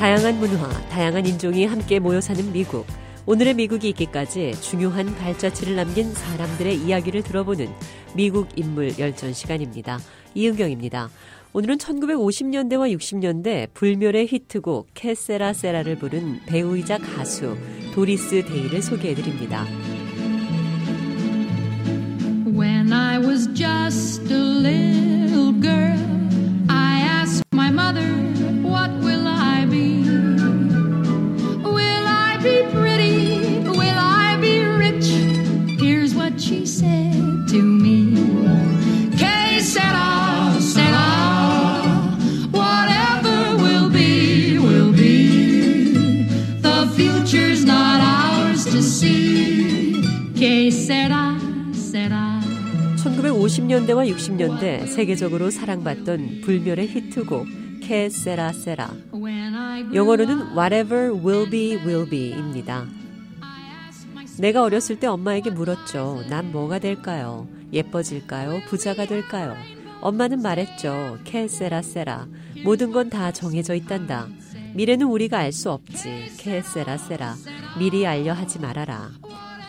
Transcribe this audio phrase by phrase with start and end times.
[0.00, 2.86] 다양한 문화, 다양한 인종이 함께 모여 사는 미국.
[3.26, 7.68] 오늘의 미국이 있기까지 중요한 발자취를 남긴 사람들의 이야기를 들어보는
[8.14, 9.98] 미국 인물 열전 시간입니다.
[10.34, 11.10] 이은경입니다.
[11.52, 17.58] 오늘은 1950년대와 60년대 불멸의 히트곡 캐세라 세라를 부른 배우이자 가수
[17.92, 19.66] 도리스 데이를 소개해 드립니다.
[22.46, 26.09] When I was just a little girl,
[47.00, 50.02] future's not ours to see.
[50.34, 51.36] Que sera,
[51.72, 52.40] sera.
[52.96, 57.46] 1950년대와 60년대 세계적으로 사랑받던 불멸의 히트곡
[57.82, 58.92] 캐세라 세라.
[59.94, 62.86] 영어로는 Whatever Will Be Will Be입니다.
[64.38, 66.24] 내가 어렸을 때 엄마에게 물었죠.
[66.28, 67.48] 난 뭐가 될까요?
[67.72, 68.60] 예뻐질까요?
[68.68, 69.56] 부자가 될까요?
[70.02, 71.18] 엄마는 말했죠.
[71.24, 72.26] 캐세라 세라.
[72.64, 74.28] 모든 건 다 정해져 있단다.
[74.74, 76.32] 미래는 우리가 알 수 없지.
[76.38, 77.36] 캐세라 세라.
[77.78, 79.10] 미리 알려 하지 말아라.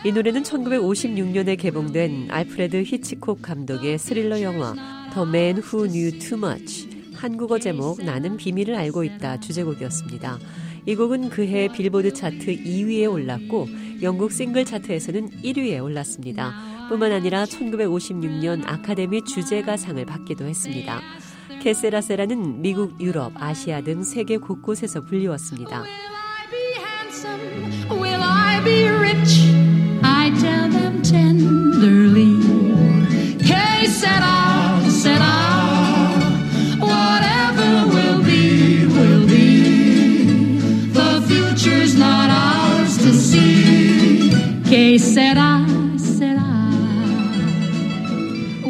[0.04, 4.74] 이 노래는 1956년에 개봉된 알프레드 히치콕 감독의 스릴러 영화
[5.14, 10.38] The Man Who Knew Too Much 한국어 제목 나는 비밀을 알고 있다 주제곡이었습니다.
[10.86, 13.68] 이 곡은 그해 빌보드 차트 2위에 올랐고
[14.02, 16.52] 영국 싱글 차트에서는 1위에 올랐습니다.
[16.88, 21.00] 뿐만 아니라 1956년 아카데미 주제가상을 받기도 했습니다.
[21.62, 25.84] 캐세라세라는 미국, 유럽, 아시아 등 세계 곳곳에서 불리웠습니다.
[30.04, 32.34] I tell them tenderly.
[33.38, 36.10] Que sera, sera.
[36.80, 40.58] Whatever will be, will be.
[40.92, 44.30] The future's not ours to see.
[44.64, 45.64] Que sera,
[45.96, 46.42] sera.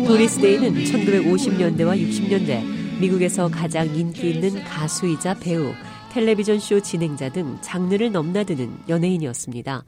[0.07, 5.73] 도리스 데이는 1950년대와 60년대 미국에서 가장 인기 있는 가수이자 배우,
[6.13, 9.85] 텔레비전 쇼 진행자 등 장르를 넘나드는 연예인이었습니다.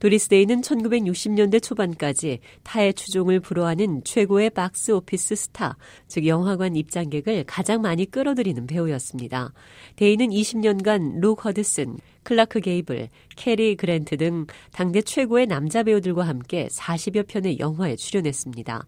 [0.00, 5.76] 도리스 데이는 1960년대 초반까지 타의 추종을 불허하는 최고의 박스 오피스 스타,
[6.08, 9.52] 즉 영화관 입장객을 가장 많이 끌어들이는 배우였습니다.
[9.96, 17.26] 데이는 20년간 록 허드슨, 클라크 게이블, 캐리 그랜트 등 당대 최고의 남자 배우들과 함께 40여
[17.26, 18.84] 편의 영화에 출연했습니다.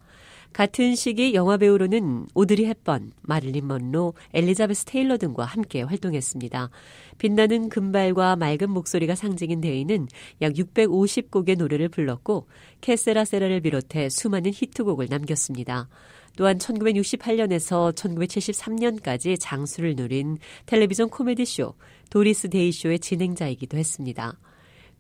[0.53, 6.71] 같은 시기 영화배우로는 오드리 헵번, 마릴린 먼로, 엘리자베스 테일러 등과 함께 활동했습니다.
[7.19, 10.09] 빛나는 금발과 맑은 목소리가 상징인 데이는
[10.43, 12.49] 약 650곡의 노래를 불렀고
[12.81, 15.89] 캐세라 세라를 비롯해 수많은 히트곡을 남겼습니다.
[16.37, 21.75] 또한 1968년에서 1973년까지 장수를 누린 텔레비전 코미디 쇼
[22.11, 24.39] 도리스 데이 쇼의 진행자이기도 했습니다.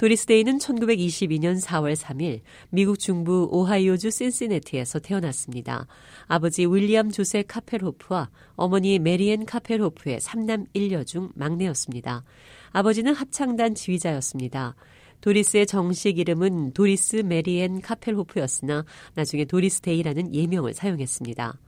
[0.00, 2.40] 도리스 데이는 1922년 4월 3일
[2.70, 5.86] 미국 중부 오하이오주 신시네티에서 태어났습니다.
[6.26, 12.24] 아버지 윌리엄 조셉 카펠호프와 어머니 메리앤 카펠호프의 3남 1녀 중 막내였습니다.
[12.72, 14.74] 아버지는 합창단 지휘자였습니다.
[15.20, 21.58] 도리스의 정식 이름은 도리스 메리앤 카펠호프였으나 나중에 도리스 데이라는 예명을 사용했습니다.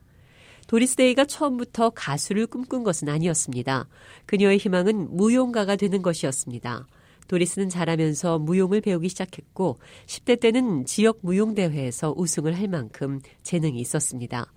[0.65, 3.87] 도리스 데이가 처음부터 가수를 꿈꾼 것은 아니었습니다.
[4.25, 6.87] 그녀의 희망은 무용가가 되는 것이었습니다.
[7.27, 14.51] 도리스는 자라면서 무용을 배우기 시작했고 10대 때는 지역 무용대회에서 우승을 할 만큼 재능이 있었습니다.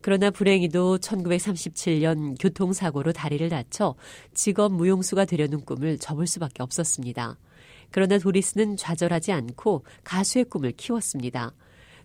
[0.00, 3.94] 그러나 불행히도 1937년 교통사고로 다리를 다쳐
[4.34, 7.38] 직업 무용수가 되려는 꿈을 접을 수밖에 없었습니다.
[7.90, 11.54] 그러나 도리스는 좌절하지 않고 가수의 꿈을 키웠습니다.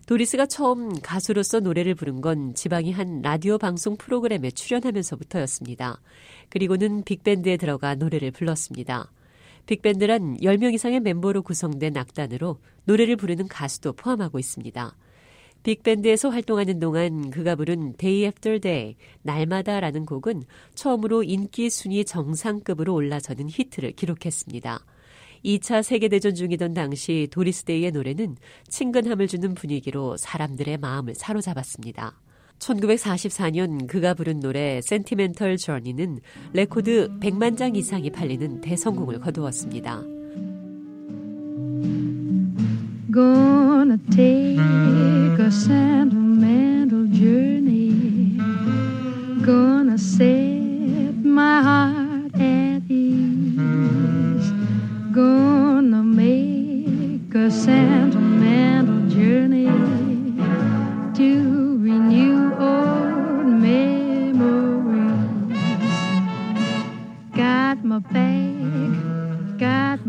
[0.06, 6.00] 도리스가 처음 가수로서 노래를 부른 건 지방의 한 라디오 방송 프로그램에 출연하면서부터였습니다.
[6.48, 9.10] 그리고는 빅밴드에 들어가 노래를 불렀습니다.
[9.66, 14.96] 빅밴드란 10명 이상의 멤버로 구성된 악단으로 노래를 부르는 가수도 포함하고 있습니다.
[15.62, 20.42] 빅밴드에서 활동하는 동안 그가 부른 Day After Day, 날마다라는 곡은
[20.74, 24.84] 처음으로 인기 순위 정상급으로 올라서는 히트를 기록했습니다.
[25.44, 28.36] 2차 세계대전 중이던 당시 도리스데이의 노래는
[28.68, 32.20] 친근함을 주는 분위기로 사람들의 마음을 사로잡았습니다.
[32.60, 36.20] 1944년 그가 부른 노래 센티멘털 저니는
[36.52, 40.02] 레코드 100만 장 이상이 팔리는 대성공을 거두었습니다.
[43.12, 45.50] Gonna take a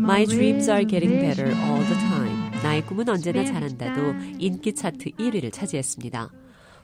[0.02, 2.50] My dreams are getting better all the time.
[2.62, 6.28] 나의 꿈은 언제나 잘한다도 인기 차트 1위를 차지했습니다.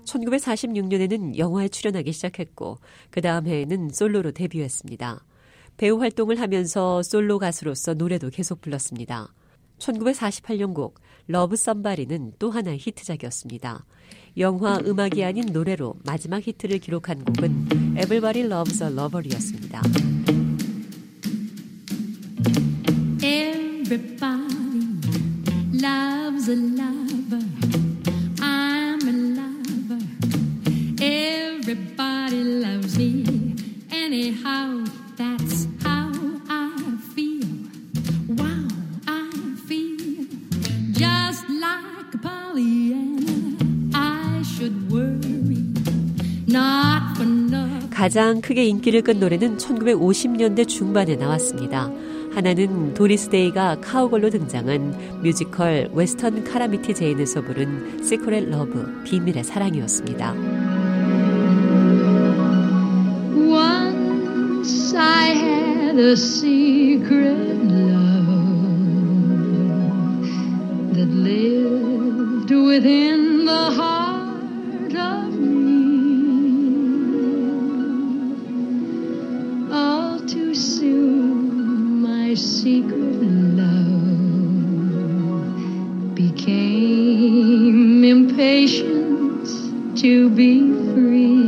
[0.05, 2.79] 1946년에는 영화에 출연하기 시작했고
[3.11, 5.25] 그 다음 해에는 솔로로 데뷔했습니다.
[5.77, 9.35] 배우 활동을 하면서 솔로 가수로서 노래도 계속 불렀습니다.
[9.79, 13.85] 1948년 곡 Love Somebody는 또 하나의 히트작이었습니다.
[14.39, 19.83] 영화 음악이 아닌 노래로 마지막 히트를 기록한 곡은 Everybody Loves a Lover이었습니다.
[23.29, 24.57] Everybody
[25.75, 27.45] loves a lover.
[28.41, 30.01] I'm a lover.
[30.99, 33.55] Everybody loves me.
[33.93, 34.83] Anyhow,
[35.19, 36.11] that's how
[36.49, 37.45] I feel.
[38.31, 38.69] Wow,
[39.07, 39.31] I
[39.67, 40.25] feel
[40.93, 43.59] just like a Pollyanna.
[43.93, 45.65] I should worry
[46.47, 47.91] not for nothing.
[47.91, 51.91] 가장 크게 인기를 끈 노래는 1950년대 중반에 나왔습니다.
[52.39, 60.35] 하나는 도리스 데이가 카우걸로 등장한 뮤지컬 웨스턴 Calamity Jane에서 부른 Secret Love 비밀의 사랑이었습니다.
[63.35, 67.35] Once I had a secret
[67.73, 68.29] love
[70.95, 73.08] that lived within
[90.01, 90.61] to be
[90.93, 91.39] free.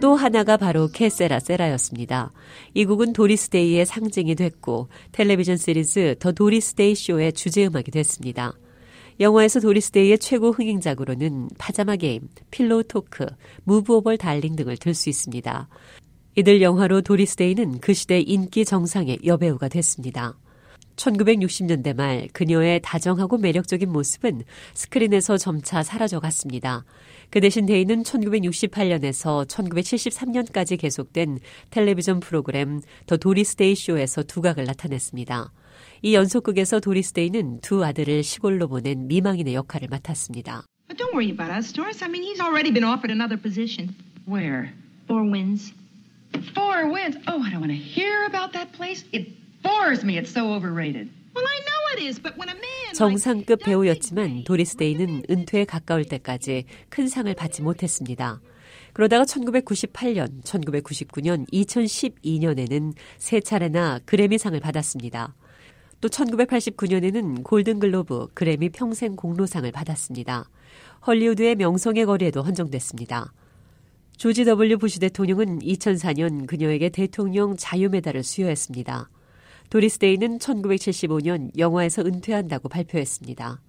[0.00, 2.32] 또 하나가 바로 캐세라 세라였습니다.
[2.74, 8.54] 이 곡은 도리스 데이의 상징이 됐고 텔레비전 시리즈 The Doris Day Show의 주제 음악이 됐습니다.
[9.20, 13.26] 영화에서 도리스 데이의 최고 흥행작으로는 Pajama Game, Pillow Talk,
[13.64, 15.68] Move Over, Darling 등을 들 수 있습니다.
[16.34, 20.34] 이들 영화로 도리스 데이는 그 시대 인기 정상의 여배우가 됐습니다.
[20.96, 24.42] 1960년대 말 그녀의 다정하고 매력적인 모습은
[24.74, 26.84] 스크린에서 점차 사라져 갔습니다.
[27.30, 31.38] 그 대신 데이는 1968년에서 1973년까지 계속된
[31.70, 35.52] 텔레비전 프로그램 The Doris Day Show에서 두각을 나타냈습니다.
[36.02, 40.64] 이 연속극에서 도리스 데이는 두 아들을 시골로 보낸 미망인의 역할을 맡았습니다.
[40.88, 42.02] But don't worry about us, Doris.
[42.04, 43.94] I mean, he's already been offered another position.
[44.26, 44.74] Where?
[45.06, 45.72] Four Winds.
[46.54, 47.16] Four Winds.
[47.26, 49.04] Oh, I don't want to hear about that place.
[49.12, 50.18] It bores me.
[50.18, 51.08] It's so overrated.
[51.34, 56.04] Well, I know it is, but when a man 정상급 배우였지만 도리스 데이는 은퇴에 가까울
[56.04, 58.40] 때까지 큰 상을 받지 못했습니다.
[58.92, 65.34] 그러다가 1998년, 1999년, 2012년에는 세 차례나 그래미상을 받았습니다.
[66.02, 70.50] 또 1989년에는 골든글로브 그래미 평생 공로상을 받았습니다.
[71.06, 73.32] 헐리우드의 명성의 거리에도 헌정됐습니다.
[74.16, 79.08] 조지 W 부시 대통령은 2004년 그녀에게 대통령 자유메달을 수여했습니다.
[79.72, 83.62] 도리스 데이는 1975년 영화에서 은퇴한다고 발표했습니다.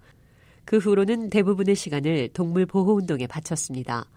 [0.65, 4.09] 그 후로는 대부분의 시간을 동물 보호 운동에 바쳤습니다.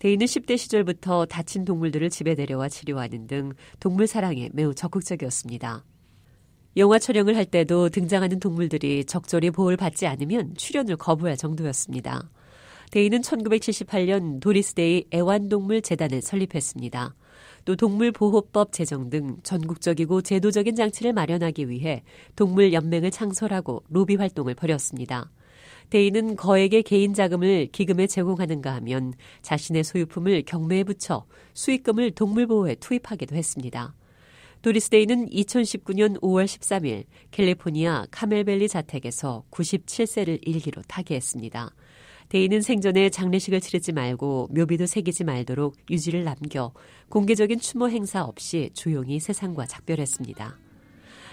[0.00, 5.84] 데이는 10대 시절부터 다친 동물들을 집에 데려와 치료하는 등 동물 사랑에 매우 적극적이었습니다.
[6.76, 12.28] 영화 촬영을 할 때도 등장하는 동물들이 적절히 보호를 받지 않으면 출연을 거부할 정도였습니다.
[12.90, 17.14] 데이는 1978년 도리스 데이 애완동물 재단을 설립했습니다.
[17.64, 22.02] 또 동물보호법 제정 등 전국적이고 제도적인 장치를 마련하기 위해
[22.36, 25.30] 동물연맹을 창설하고 로비 활동을 벌였습니다.
[25.90, 33.94] 데이는 거액의 개인 자금을 기금에 제공하는가 하면 자신의 소유품을 경매에 붙여 수익금을 동물보호에 투입하기도 했습니다.
[34.60, 41.72] 도리스 데이는 2019년 5월 13일 캘리포니아 카멜밸리 자택에서 97세를 일기로 타계했습니다.
[42.28, 46.72] 대인은 생전에 장례식을 치르지 말고 묘비도 새기지 말도록 유지를 남겨
[47.08, 50.58] 공개적인 추모 행사 없이 조용히 세상과 작별했습니다.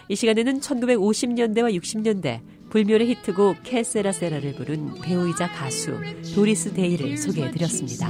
[0.08, 6.00] 이 시간에는 1950년대와 60년대 불멸의 히트곡 캐세라세라를 부른 배우이자 가수
[6.34, 8.10] 도리스 데이를 소개해드렸습니다.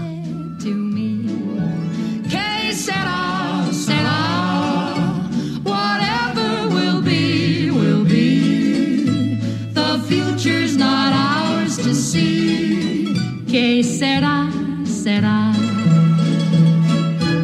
[13.55, 14.49] Que será,
[14.85, 15.53] será.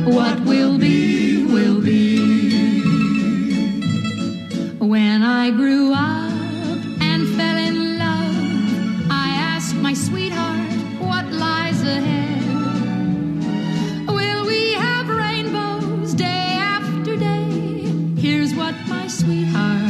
[0.04, 2.82] What will be, will be.
[4.78, 6.34] When I grew up
[7.00, 8.36] and fell in love,
[9.10, 12.44] I asked my sweetheart what lies ahead.
[14.06, 17.48] Will we have rainbows day after day?
[18.18, 19.81] Here's what my sweetheart.